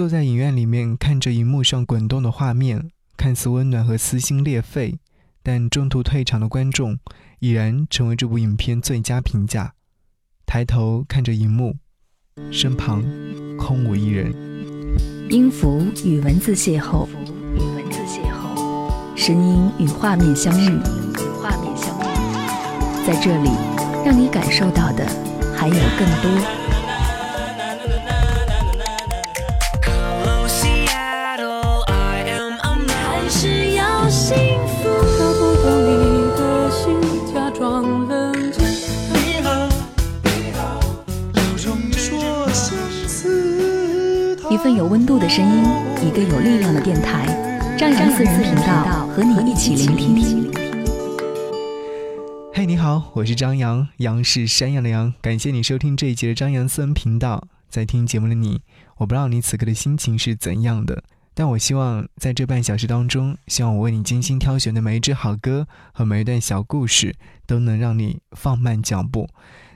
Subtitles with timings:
[0.00, 4.98] 坐在影院里面看着荧幕上滚动的画面，看似温暖和撕心裂肺，
[5.42, 6.98] 但中途退场的观众
[7.40, 9.74] 已然成为这部影片最佳评价。
[10.46, 11.76] 抬头看着荧幕，
[12.50, 13.04] 身旁
[13.58, 14.32] 空无一人。
[15.28, 17.06] 音符与文字邂逅，
[17.54, 23.50] 与文字邂逅，声音与画面相遇，与画面相遇，在这里，
[24.02, 25.06] 让你感受到的
[25.54, 26.59] 还有更多。
[44.50, 45.64] 一份有温度的声音，
[46.06, 47.26] 一个有力量的电台，
[47.78, 50.50] 张扬私人频道和你一起聆听。
[52.52, 55.14] 嘿，你好，我是张扬，杨是山羊的羊。
[55.22, 57.46] 感谢你收听这一节的张扬私人频道。
[57.70, 58.60] 在听节目的你，
[58.98, 61.04] 我不知道你此刻的心情是怎样的，
[61.40, 69.26] 但我希望在这半小时当中，希望我为你精心挑选的每一支好歌和每一段小故事，都能让你放慢脚步。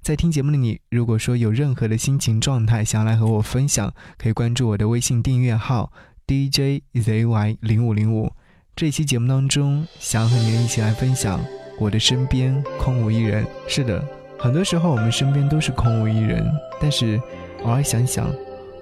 [0.00, 5.92] 在听节目的你，如果说有任何的心情状态想要来和我分享，可以关注我的微信订阅号
[6.26, 8.32] DJZY 零五零五。
[8.74, 11.40] 这期节目当中，想和你一起来分享
[11.78, 13.46] 我的身边空无一人。
[13.68, 14.04] 是的，
[14.36, 16.44] 很多时候我们身边都是空无一人，
[16.80, 17.20] 但是
[17.62, 18.28] 偶尔想想，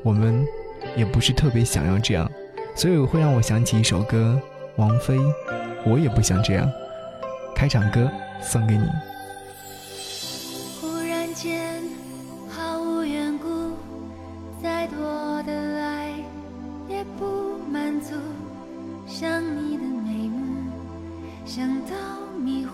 [0.03, 0.43] 我们
[0.97, 2.27] 也不是特别想要这样，
[2.75, 4.41] 所以会让我想起一首歌
[4.77, 5.19] 王菲。
[5.85, 6.71] 我也不想这样。
[7.61, 8.89] 开场歌送给你。
[10.81, 11.83] 忽然间
[12.49, 13.73] 毫无缘故
[14.63, 16.15] 再多的爱
[16.89, 18.15] 也不满足
[19.07, 20.71] 想你的眉目
[21.45, 21.95] 想到
[22.39, 22.73] 迷糊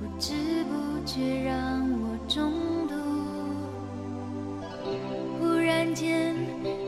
[0.00, 2.52] 不知不觉让我中
[2.88, 2.94] 毒。
[5.38, 6.34] 忽然间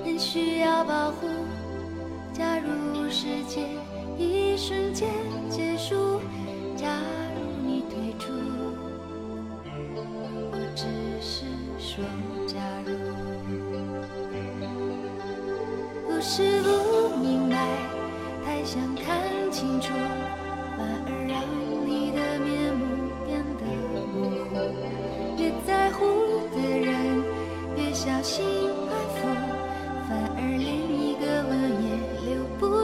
[0.04, 1.28] 很需要保护
[3.22, 3.60] 世界
[4.18, 5.08] 一瞬间
[5.48, 6.20] 结束
[6.74, 6.88] 假
[7.36, 8.32] 如你退出
[10.50, 10.88] 我只
[11.20, 11.44] 是
[11.78, 12.04] 说
[12.48, 12.92] 假如。
[16.08, 16.81] 不是不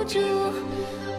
[0.09, 1.18] 没。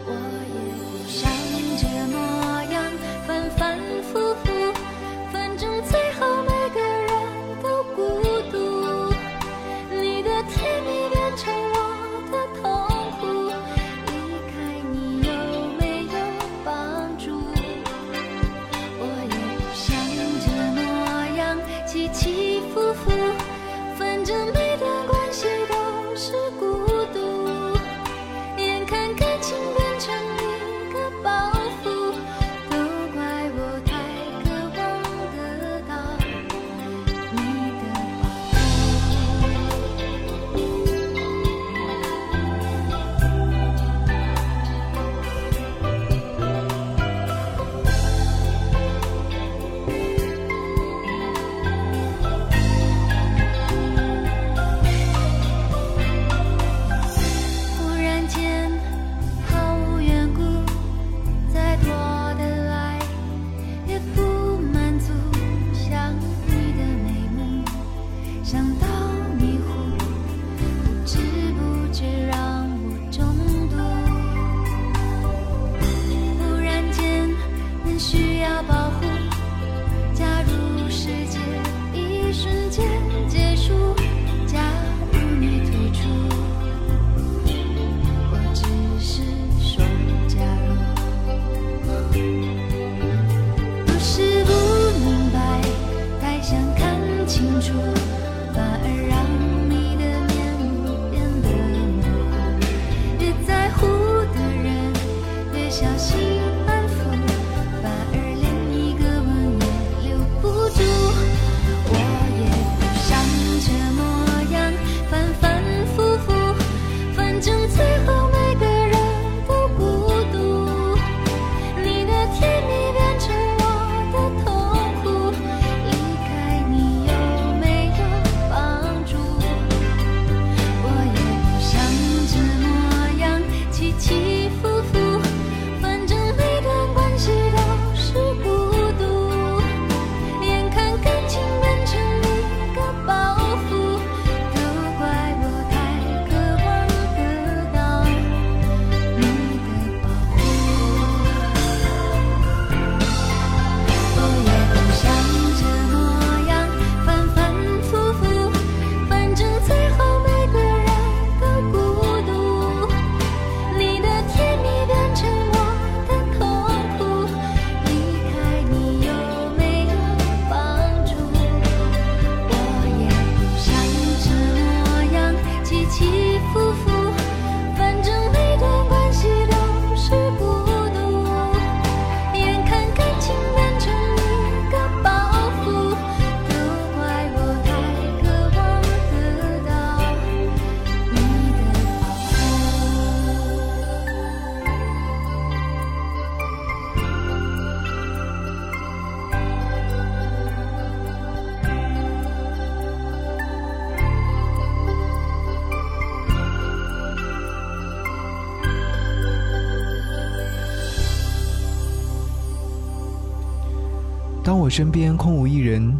[214.70, 215.98] 身边空无一人，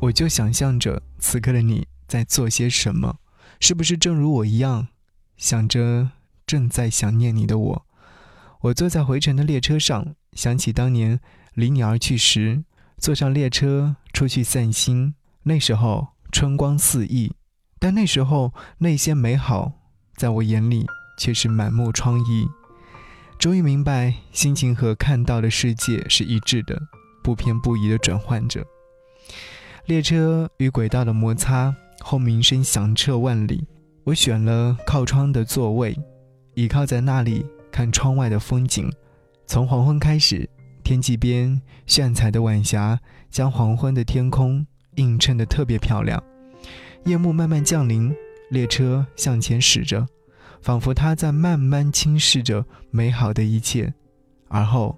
[0.00, 3.18] 我就想象着此刻的你在做些什么，
[3.60, 4.88] 是不是正如我一样，
[5.36, 6.10] 想着
[6.46, 7.86] 正在想念你的我？
[8.62, 11.20] 我坐在回程的列车上，想起当年
[11.52, 12.64] 离你而去时，
[12.96, 17.34] 坐上列车出去散心，那时候春光四溢，
[17.78, 19.72] 但那时候那些美好，
[20.16, 20.86] 在我眼里
[21.18, 22.48] 却是满目疮痍。
[23.38, 26.80] 终于明白，心情和看到的世界是一致的，
[27.22, 28.64] 不偏不倚地转换着。
[29.86, 33.66] 列车与轨道的摩擦，轰鸣声响彻万里。
[34.04, 35.96] 我选了靠窗的座位，
[36.54, 38.90] 倚靠在那里看窗外的风景。
[39.46, 40.48] 从黄昏开始，
[40.82, 42.98] 天际边炫彩的晚霞
[43.30, 44.66] 将黄昏的天空
[44.96, 46.22] 映衬得特别漂亮。
[47.04, 48.14] 夜幕慢慢降临，
[48.50, 50.06] 列车向前驶着。
[50.62, 53.92] 仿佛它在慢慢轻视着美好的一切，
[54.48, 54.94] 而后，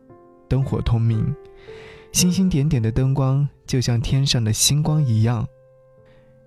[0.48, 1.32] 灯火通明，
[2.12, 5.46] 星星点点的灯光就像天上的星光一样。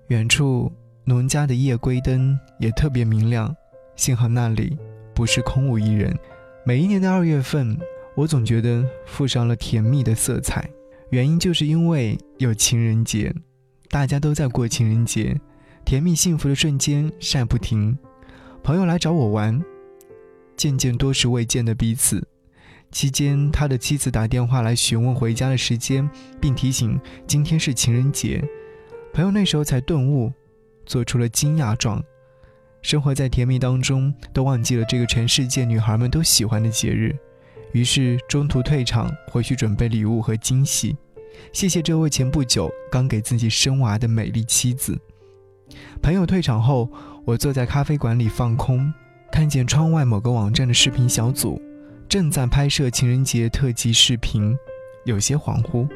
[0.08, 0.72] 远处
[1.04, 3.54] 农家的夜归灯也特别明亮，
[3.96, 4.78] 幸好那里
[5.14, 6.16] 不是空无一人。
[6.64, 7.78] 每一年的二月份，
[8.16, 10.70] 我总觉得附上了甜蜜的色彩，
[11.10, 13.34] 原因就是因为有情人节，
[13.90, 15.36] 大家都在过情人节，
[15.84, 17.98] 甜蜜幸福的瞬间晒不停。
[18.64, 19.60] 朋友来找我玩，
[20.56, 22.28] 渐渐多时未见的彼此。
[22.92, 26.10] 期间，他的妻子打电话来询问回家的时间，
[26.40, 28.44] 并提醒今天是情人节。
[29.14, 30.32] 朋友那时候才顿悟，
[30.86, 32.04] 做出了惊讶状。
[32.82, 37.16] 生活在甜蜜当中，都忘记了这个全世界女孩们都喜欢的节日，
[37.72, 40.96] 于是中途退场，回去准备礼物和惊喜。
[41.52, 44.98] 谢谢这位前不久刚给自己生娃的美丽妻子。
[46.02, 46.90] 朋友退场后。
[47.26, 48.94] 我坐在咖啡馆里放空，
[49.32, 51.60] 看见窗外某个网站的视频小组
[52.08, 54.56] 正在拍摄情人节特辑视频，
[55.04, 55.88] 有些恍惚，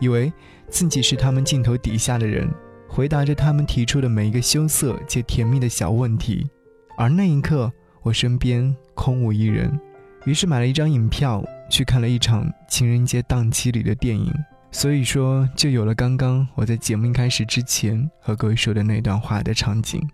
[0.00, 0.32] 以为
[0.68, 2.48] 自己是他们镜头底下的人，
[2.88, 6.48] 回答着他们提出的每一个羞涩且甜蜜的小问题。
[6.96, 7.70] 而那一刻，
[8.02, 9.78] 我身边空无一人，
[10.24, 14.32] 于是买了一张影票，去看了一场情人节档期里的电影。
[14.70, 20.06] 所以说，就有了刚刚我在节目一开始之前和各位说的那段话的场景。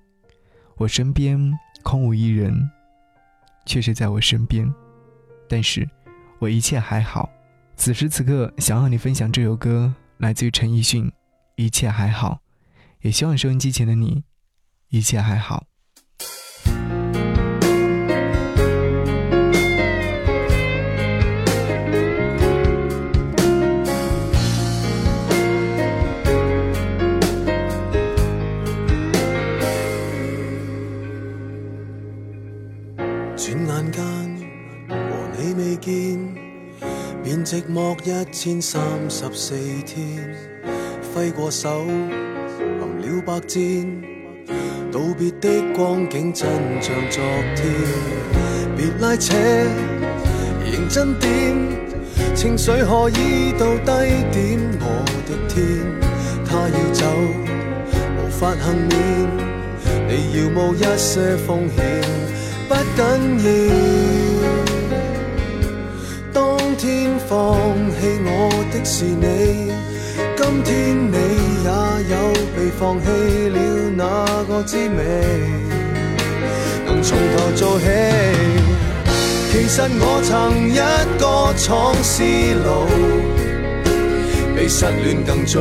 [0.76, 1.52] 我身边
[1.82, 2.70] 空无一人，
[3.66, 4.72] 却是在我身边，
[5.48, 5.88] 但是
[6.38, 7.28] 我一切还好。
[7.76, 11.06] 此时此刻，想和你分享这首歌，来自于陈奕迅，
[11.56, 12.40] 《一切还好》，
[13.00, 14.22] 也希望收音机前的你，
[14.88, 15.66] 一切还好。
[37.74, 40.32] 莫一千三十四天，
[41.12, 41.84] 挥过手，
[42.78, 43.84] 含了白箭，
[44.92, 46.48] 道别的光景真
[46.80, 47.20] 像昨
[47.56, 47.66] 天。
[48.76, 49.34] 别拉扯，
[50.64, 51.28] 认真点，
[52.36, 54.60] 情绪何以到低点？
[54.78, 55.66] 我的天，
[56.46, 57.04] 他要走，
[58.22, 58.96] 无法幸免，
[60.06, 62.02] 你要冒一些风险，
[62.68, 64.23] 不紧要。
[67.94, 69.70] 放弃我的是你，
[70.36, 70.72] 今天
[71.12, 71.16] 你
[71.62, 71.68] 也
[72.10, 72.14] 有
[72.56, 73.06] 被放弃
[73.48, 73.56] 了
[73.96, 74.02] 那
[74.44, 74.82] 个滋味，
[76.86, 77.84] 能从头做起。
[79.52, 80.76] 其实我曾一
[81.20, 82.24] 个闯思
[82.64, 82.66] 路，
[84.56, 85.60] 比失恋更早。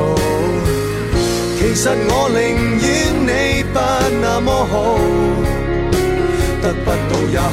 [1.60, 2.42] 其实我宁
[2.82, 2.90] 愿
[3.28, 3.80] 你不
[4.22, 4.98] 那么好，
[6.63, 7.50] 得不到也好。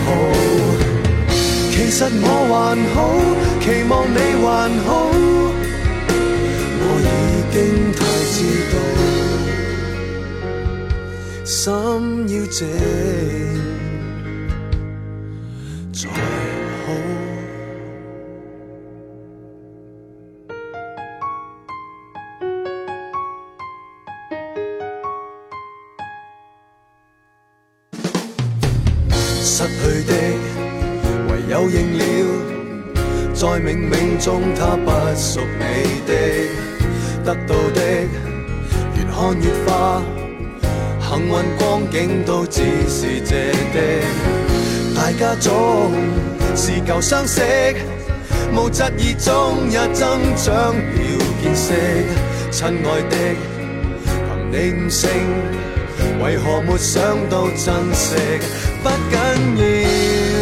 [1.71, 2.99] 其实我还好，
[3.61, 4.91] 期望你还好，
[6.83, 7.09] 我已
[7.53, 7.57] 经
[7.93, 7.99] 太
[8.33, 8.37] 知
[8.73, 8.75] 道，
[11.45, 11.55] 心
[12.29, 13.70] 要静。
[47.01, 47.41] 相识，
[48.55, 51.01] 无疾而终也增长了
[51.43, 51.73] 见识。
[52.51, 53.17] 亲爱的，
[54.27, 54.55] 凭你
[54.85, 55.09] 悟性，
[56.23, 58.15] 为何没想到珍惜？
[58.83, 59.17] 不紧
[59.57, 60.39] 要，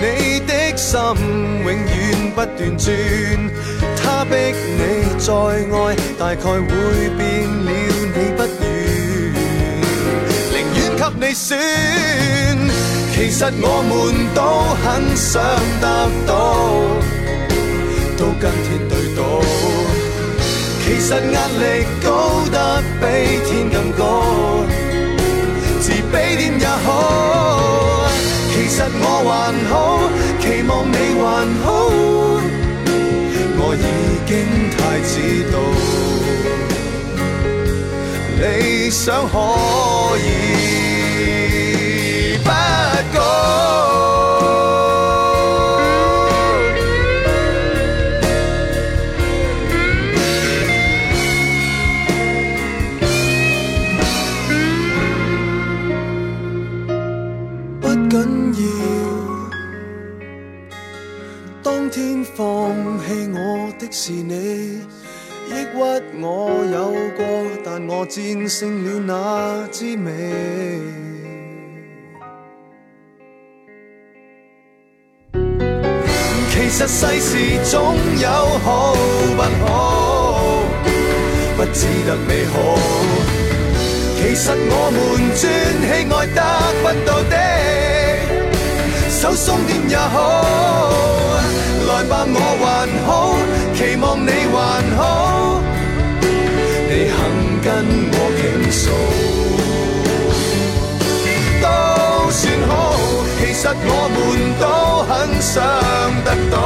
[0.00, 0.50] 你的。
[0.76, 2.88] 心永远不断转，
[3.96, 4.30] 他逼
[4.64, 4.80] 你
[5.18, 6.58] 再爱，大概会
[7.18, 7.70] 变了
[8.14, 8.62] 你不愿，
[10.50, 12.49] 宁愿给你选。
[13.22, 13.92] 其实我们
[14.34, 14.40] 都
[14.80, 15.42] 很想
[15.78, 15.86] 得
[16.26, 16.32] 到，
[18.16, 19.20] 都跟天对赌。
[20.82, 21.62] 其实压力
[22.02, 22.08] 高
[22.50, 23.04] 得比
[23.44, 24.00] 天更高，
[25.82, 28.08] 自卑点也好。
[28.54, 29.30] 其实我还
[29.68, 29.70] 好，
[30.40, 31.22] 期望你还
[31.62, 31.68] 好，
[33.58, 33.78] 我已
[34.26, 34.30] 经
[34.78, 35.12] 太知
[35.52, 35.54] 道，
[38.40, 39.36] 理想可
[40.16, 40.28] 以
[62.24, 64.34] 放弃我的是你，
[65.48, 65.76] 抑郁
[66.20, 66.26] 我
[66.70, 66.76] 有
[67.16, 67.20] 过，
[67.64, 70.08] 但我战胜了那滋味。
[76.50, 77.30] 其实世事
[77.64, 78.28] 总有
[78.64, 78.94] 好
[79.36, 80.62] 不好，
[81.56, 82.54] 不只得美好。
[84.16, 84.98] 其实我们
[85.34, 85.42] 专
[85.88, 86.38] 喜爱得
[86.82, 87.34] 不到的，
[89.10, 90.99] 手松点也好。
[92.00, 93.36] 来吧，我还好，
[93.74, 94.56] 期望你还
[94.96, 95.60] 好，
[96.88, 97.18] 你肯
[97.60, 97.68] 跟
[98.12, 98.42] 我倾
[98.72, 98.82] 诉，
[101.60, 101.66] 都
[102.30, 102.72] 算好。
[103.38, 104.18] 其实我们
[104.58, 104.64] 都
[105.04, 105.52] 很想
[106.24, 106.56] 得到，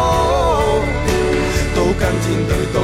[1.75, 2.77] 都跟天对赌。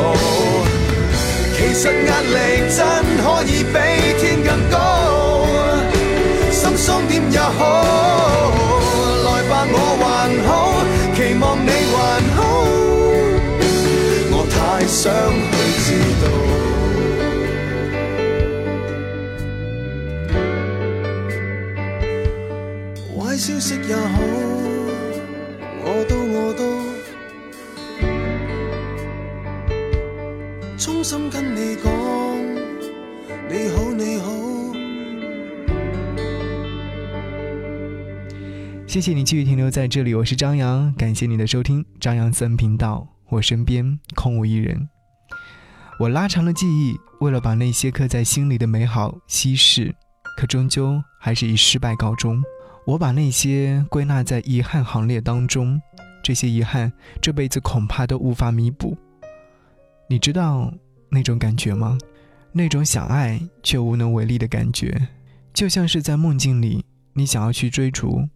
[1.54, 2.34] 其实压力
[2.74, 2.78] 真
[3.22, 3.74] 可以比
[4.18, 4.39] 天
[30.80, 31.92] 衷心跟你讲，
[33.50, 34.32] 你好你好。
[38.86, 44.88] 谢谢你继续停留在这里，我是张扬，感谢你的收听，张扬私人频道，我身边空无一人。
[45.98, 49.94] 我拉长了记忆，为了把那些刻在心里的美好稀释，
[50.38, 52.42] 可终究还是以失败告终。
[52.86, 55.78] 我把那些归纳在遗憾行列当中，
[56.24, 58.96] 这些遗憾这辈子恐怕都无法弥补。
[60.10, 60.74] 你知道
[61.08, 61.96] 那种感觉吗？
[62.50, 65.06] 那种想爱却无能为力的感觉，
[65.54, 68.28] 就像是在梦境里，你想要去追逐。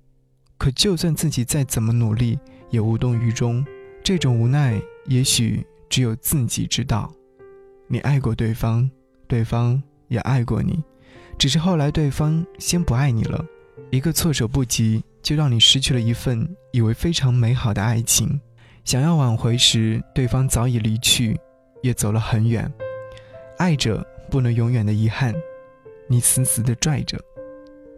[0.57, 2.39] 可就算自己再怎么努力，
[2.71, 3.67] 也无动于衷。
[4.05, 7.13] 这种无奈，也许只有自己知道。
[7.89, 8.89] 你爱过对方，
[9.27, 10.81] 对方也爱过你，
[11.37, 13.45] 只是后来对方先不爱你了。
[13.91, 18.41] 一个措手不及，就让你失去了一份以为非常美好的爱情。
[18.85, 21.37] 想要挽回时，对方早已离去，
[21.85, 22.73] 也走了很远。
[23.59, 25.35] 爱着不能永远的遗憾，
[26.09, 27.21] 你死死的拽着，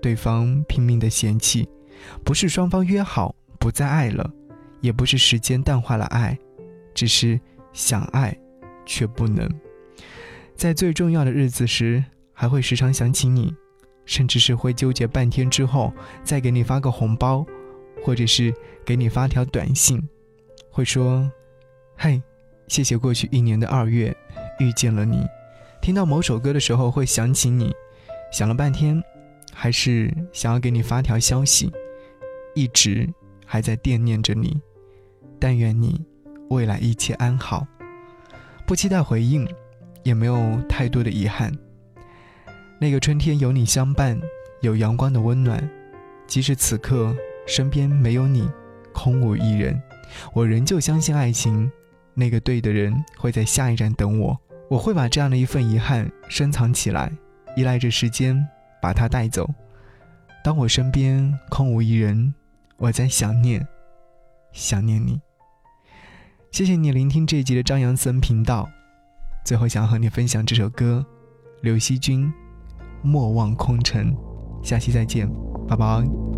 [0.02, 1.69] 对方拼命的嫌弃。
[2.25, 4.28] 不是双方约好不再爱了，
[4.81, 6.37] 也不是时间淡化了爱，
[6.93, 7.40] 只是
[7.73, 8.37] 想爱
[8.85, 9.49] 却不能。
[10.57, 12.02] 在最重要的日子时，
[12.33, 13.55] 还会时常想起你，
[14.05, 15.93] 甚至是会纠结半天之后
[16.25, 17.47] 再给你发个红包，
[18.02, 18.52] 或者是
[18.85, 20.02] 给你发条短信，
[20.71, 21.31] 会说
[21.97, 22.21] ：“嘿，
[22.68, 24.16] 谢谢过去一年的二月
[24.58, 25.26] 遇见了你。”
[25.80, 27.73] 听到某首歌的时候会想起你，
[28.32, 29.00] 想了半天，
[29.52, 31.70] 还是想要给你发条消息。
[32.54, 33.08] 一直
[33.44, 34.61] 还在惦念着你，
[35.38, 36.04] 但愿你
[36.49, 37.66] 未来一切安好。
[38.66, 39.46] 不期待回应，
[40.02, 41.52] 也没有太多的遗憾。
[42.80, 44.20] 那个春天有你相伴，
[44.62, 45.70] 有阳光的温暖。
[46.26, 47.14] 即使此刻
[47.46, 48.50] 身边没有你，
[48.92, 49.80] 空无一人，
[50.32, 51.70] 我仍旧相信爱情。
[52.16, 54.37] 那个对的人会在下一站等我。
[54.68, 57.12] 我会把这样的一份遗憾深藏起来，
[57.56, 58.44] 依赖着时间
[58.82, 59.49] 把它带走。
[60.42, 62.35] 当我身边空无一人，
[62.78, 63.64] 我在想念，
[64.52, 65.20] 想念你。
[66.50, 68.68] 谢谢你聆听这一集的张扬森频道。
[69.44, 71.04] 最后想和你分享这首歌，
[71.61, 72.26] 刘惜君
[73.02, 74.12] 《莫忘空城》。
[74.64, 75.30] 下期再见，
[75.68, 76.36] 拜拜。